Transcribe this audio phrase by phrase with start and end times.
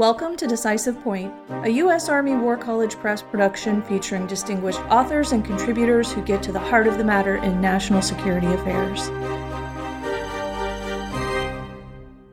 [0.00, 2.08] Welcome to Decisive Point, a U.S.
[2.08, 6.86] Army War College Press production featuring distinguished authors and contributors who get to the heart
[6.86, 9.10] of the matter in national security affairs.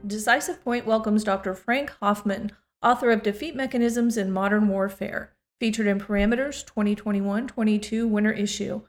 [0.08, 1.54] Decisive Point welcomes Dr.
[1.54, 8.32] Frank Hoffman, author of Defeat Mechanisms in Modern Warfare, featured in Parameters 2021 22 winter
[8.32, 8.84] issue.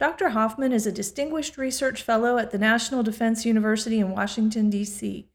[0.00, 0.30] Dr.
[0.30, 5.28] Hoffman is a distinguished research fellow at the National Defense University in Washington, D.C.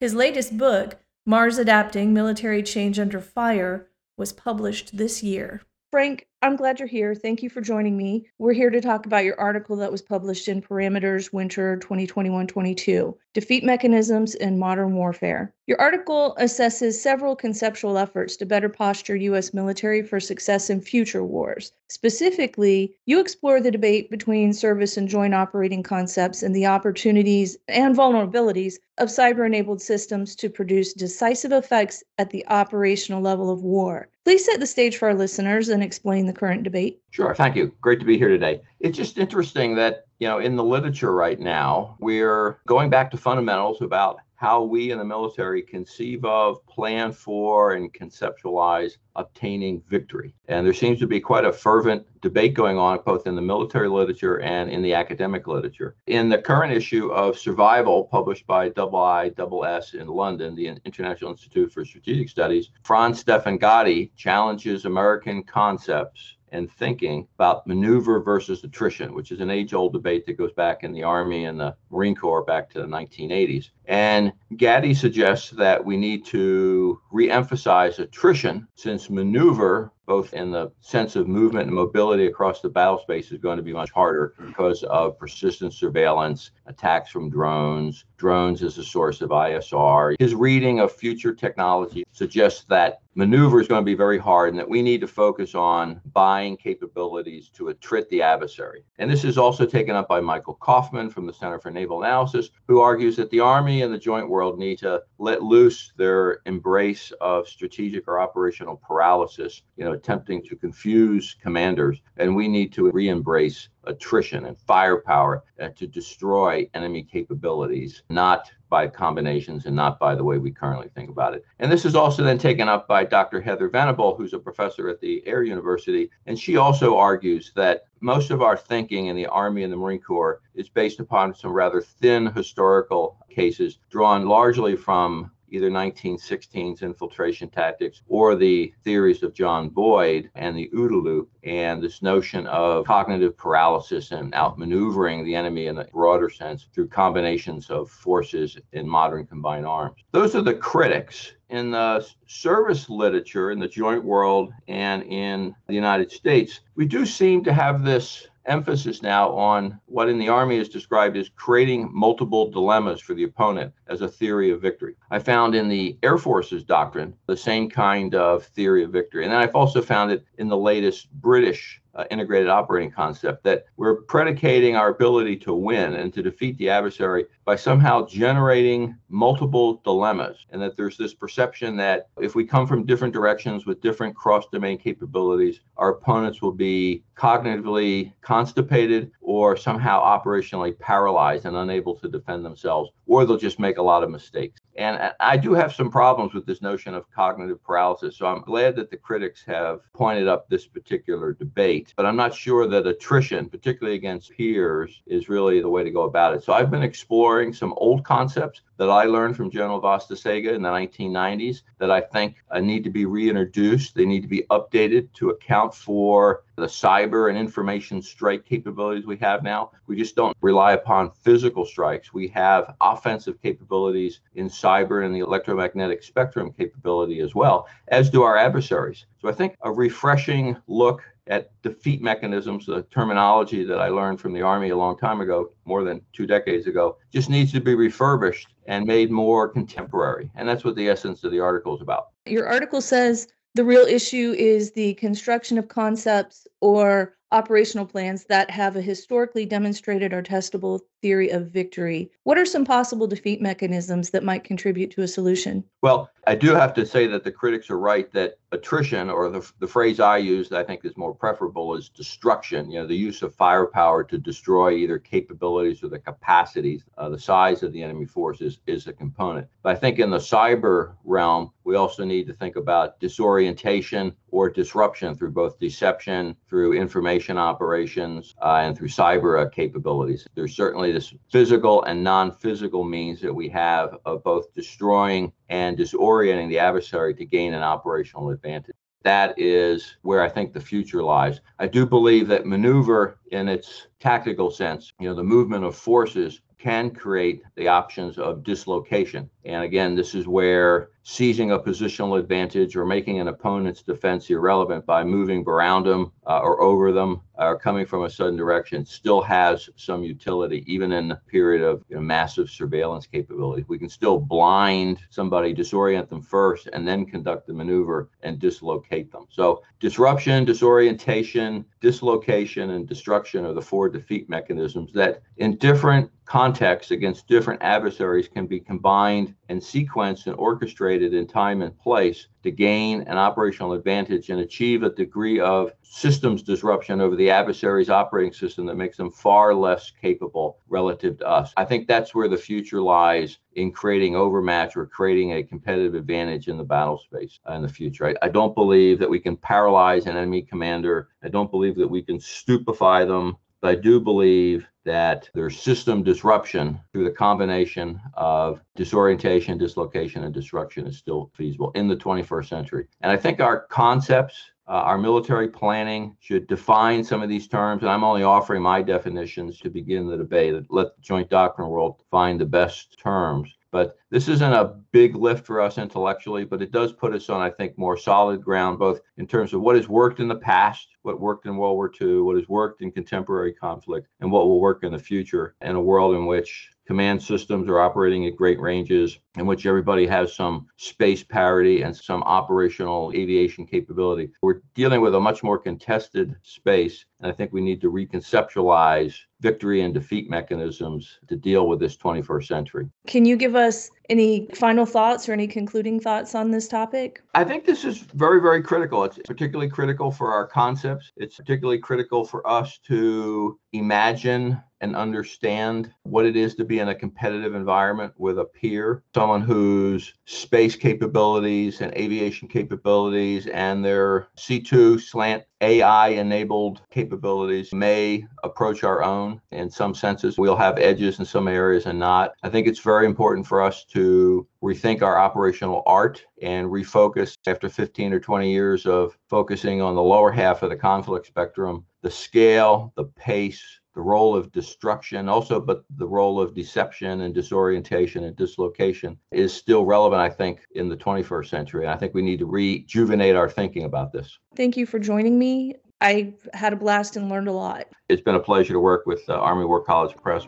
[0.00, 0.98] His latest book,
[1.30, 5.62] Mars Adapting Military Change Under Fire, was published this year.
[5.92, 7.14] Frank, I'm glad you're here.
[7.14, 8.24] Thank you for joining me.
[8.38, 13.14] We're here to talk about your article that was published in Parameters Winter 2021 22
[13.34, 15.52] Defeat Mechanisms in Modern Warfare.
[15.66, 19.52] Your article assesses several conceptual efforts to better posture U.S.
[19.52, 21.72] military for success in future wars.
[21.88, 27.94] Specifically, you explore the debate between service and joint operating concepts and the opportunities and
[27.94, 34.08] vulnerabilities of cyber enabled systems to produce decisive effects at the operational level of war.
[34.24, 37.02] Please set the stage for our listeners and explain the current debate?
[37.10, 37.34] Sure.
[37.34, 37.72] Thank you.
[37.80, 38.60] Great to be here today.
[38.78, 43.16] It's just interesting that, you know, in the literature right now, we're going back to
[43.16, 50.34] fundamentals about how we in the military conceive of, plan for, and conceptualize obtaining victory.
[50.48, 53.90] And there seems to be quite a fervent debate going on both in the military
[53.90, 55.94] literature and in the academic literature.
[56.06, 61.84] In the current issue of Survival, published by IISS in London, the International Institute for
[61.84, 69.32] Strategic Studies, Franz Stefan Gady challenges American concepts and thinking about maneuver versus attrition, which
[69.32, 72.44] is an age old debate that goes back in the Army and the Marine Corps
[72.44, 73.70] back to the 1980s.
[73.90, 80.72] And Gady suggests that we need to re emphasize attrition since maneuver both in the
[80.80, 84.34] sense of movement and mobility across the battle space is going to be much harder
[84.36, 84.48] hmm.
[84.48, 90.16] because of persistent surveillance, attacks from drones, drones as a source of ISR.
[90.18, 94.58] His reading of future technology suggests that maneuver is going to be very hard and
[94.58, 98.84] that we need to focus on buying capabilities to attrit the adversary.
[98.98, 102.50] And this is also taken up by Michael Kofman from the Center for Naval Analysis,
[102.66, 107.12] who argues that the Army and the joint world need to let loose their embrace
[107.20, 112.90] of strategic or operational paralysis, you know, attempting to confuse commanders, and we need to
[112.90, 119.98] re embrace attrition and firepower uh, to destroy enemy capabilities, not by combinations and not
[119.98, 121.44] by the way we currently think about it.
[121.58, 123.40] And this is also then taken up by Dr.
[123.40, 126.08] Heather Venable, who's a professor at the Air University.
[126.26, 130.00] And she also argues that most of our thinking in the Army and the Marine
[130.00, 137.48] Corps is based upon some rather thin historical cases drawn largely from either 1916's infiltration
[137.48, 142.86] tactics or the theories of John Boyd and the OODA loop and this notion of
[142.86, 148.88] cognitive paralysis and outmaneuvering the enemy in a broader sense through combinations of forces in
[148.88, 149.96] modern combined arms.
[150.12, 151.32] Those are the critics.
[151.48, 157.04] In the service literature in the joint world and in the United States, we do
[157.04, 161.88] seem to have this emphasis now on what in the Army is described as creating
[161.92, 164.94] multiple dilemmas for the opponent as a theory of victory.
[165.10, 169.24] I found in the Air Force's doctrine the same kind of theory of victory.
[169.24, 173.64] And then I've also found it in the latest British uh, integrated operating concept that
[173.76, 179.80] we're predicating our ability to win and to defeat the adversary by somehow generating multiple
[179.84, 180.46] dilemmas.
[180.50, 184.46] And that there's this perception that if we come from different directions with different cross
[184.52, 192.08] domain capabilities, our opponents will be cognitively constipated or somehow operationally paralyzed and unable to
[192.08, 194.59] defend themselves, or they'll just make a lot of mistakes.
[194.80, 198.16] And I do have some problems with this notion of cognitive paralysis.
[198.16, 202.34] So I'm glad that the critics have pointed up this particular debate, but I'm not
[202.34, 206.42] sure that attrition, particularly against peers, is really the way to go about it.
[206.42, 210.54] So I've been exploring some old concepts that I learned from General Wass de Czege
[210.54, 213.94] in the 1990s that I think uh, need to be reintroduced.
[213.94, 219.18] They need to be updated to account for the cyber and information strike capabilities we
[219.18, 219.72] have now.
[219.86, 222.14] We just don't rely upon physical strikes.
[222.14, 228.22] We have offensive capabilities in cyber and the electromagnetic spectrum capability as well, as do
[228.22, 229.04] our adversaries.
[229.20, 234.32] So I think a refreshing look at defeat mechanisms, the terminology that I learned from
[234.32, 237.74] the Army a long time ago, more than two decades ago, just needs to be
[237.74, 240.30] refurbished and made more contemporary.
[240.34, 242.08] And that's what the essence of the article is about.
[242.26, 248.50] Your article says the real issue is the construction of concepts or operational plans that
[248.50, 252.10] have a historically demonstrated or testable theory of victory.
[252.24, 255.64] What are some possible defeat mechanisms that might contribute to a solution?
[255.82, 259.48] Well, I do have to say that the critics are right that attrition, or the,
[259.58, 262.70] the phrase I use that I think is more preferable, is destruction.
[262.70, 267.18] You know, the use of firepower to destroy either capabilities or the capacities, uh, the
[267.18, 269.48] size of the enemy forces is a component.
[269.62, 274.50] But I think in the cyber realm, we also need to think about disorientation or
[274.50, 280.26] disruption through both deception, through information operations, uh, and through cyber uh, capabilities.
[280.34, 285.76] There's certainly this physical and non physical means that we have of both destroying and
[285.76, 288.74] disorienting the adversary to gain an operational advantage.
[289.02, 291.40] That is where I think the future lies.
[291.58, 296.42] I do believe that maneuver in its tactical sense, you know, the movement of forces
[296.58, 299.30] can create the options of dislocation.
[299.44, 304.84] And again, this is where seizing a positional advantage or making an opponent's defense irrelevant
[304.84, 309.22] by moving around them uh, or over them or coming from a sudden direction still
[309.22, 313.64] has some utility, even in a period of you know, massive surveillance capability.
[313.66, 319.10] We can still blind somebody, disorient them first, and then conduct the maneuver and dislocate
[319.10, 319.24] them.
[319.30, 326.90] So, disruption, disorientation, dislocation, and destruction are the four defeat mechanisms that, in different contexts
[326.92, 332.50] against different adversaries, can be combined and sequenced and orchestrated in time and place to
[332.50, 338.32] gain an operational advantage and achieve a degree of systems disruption over the adversary's operating
[338.32, 341.52] system that makes them far less capable relative to us.
[341.56, 346.48] I think that's where the future lies in creating overmatch or creating a competitive advantage
[346.48, 348.06] in the battle space uh, in the future.
[348.06, 351.08] I, I don't believe that we can paralyze an enemy commander.
[351.22, 353.36] I don't believe that we can stupefy them.
[353.60, 360.34] But I do believe that there's system disruption through the combination of disorientation, dislocation, and
[360.34, 362.88] destruction is still feasible in the 21st century.
[363.00, 364.34] And I think our concepts,
[364.66, 367.82] uh, our military planning should define some of these terms.
[367.82, 370.56] And I'm only offering my definitions to begin the debate.
[370.70, 373.48] Let the joint doctrine world find the best terms.
[373.72, 377.40] But this isn't a big lift for us intellectually, but it does put us on,
[377.40, 380.88] I think, more solid ground, both in terms of what has worked in the past,
[381.02, 384.60] what worked in World War II, what has worked in contemporary conflict, and what will
[384.60, 388.58] work in the future in a world in which command systems are operating at great
[388.58, 394.28] ranges, in which everybody has some space parity and some operational aviation capability.
[394.42, 399.14] We're dealing with a much more contested space, and I think we need to reconceptualize
[399.40, 402.90] victory and defeat mechanisms to deal with this 21st century.
[403.06, 407.22] Can you give us any final thoughts or any concluding thoughts on this topic?
[407.34, 409.04] I think this is very, very critical.
[409.04, 411.12] It's particularly critical for our concepts.
[411.16, 416.88] It's particularly critical for us to imagine and understand what it is to be in
[416.88, 424.28] a competitive environment with a peer, someone whose space capabilities and aviation capabilities and their
[424.36, 429.40] C2 slant AI enabled capabilities may approach our own.
[429.50, 432.32] In some senses, we'll have edges in some areas and not.
[432.42, 437.68] I think it's very important for us to rethink our operational art and refocus after
[437.68, 442.10] 15 or 20 years of focusing on the lower half of the conflict spectrum, the
[442.10, 448.24] scale, the pace, the role of destruction also but the role of deception and disorientation
[448.24, 451.88] and dislocation is still relevant i think in the 21st century.
[451.88, 454.38] I think we need to rejuvenate our thinking about this.
[454.56, 455.74] Thank you for joining me.
[456.00, 457.86] I had a blast and learned a lot.
[458.08, 460.46] It's been a pleasure to work with uh, army war college press.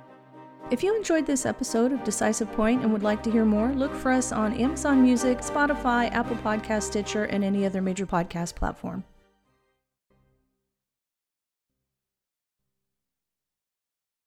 [0.70, 3.94] If you enjoyed this episode of Decisive Point and would like to hear more, look
[3.94, 9.04] for us on Amazon Music, Spotify, Apple Podcast, Stitcher, and any other major podcast platform.